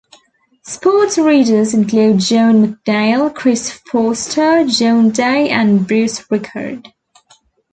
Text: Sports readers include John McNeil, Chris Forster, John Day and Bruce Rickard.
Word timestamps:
Sports 0.63 1.19
readers 1.19 1.75
include 1.75 2.17
John 2.21 2.65
McNeil, 2.87 3.35
Chris 3.35 3.69
Forster, 3.71 4.65
John 4.65 5.11
Day 5.11 5.47
and 5.49 5.87
Bruce 5.87 6.23
Rickard. 6.31 6.91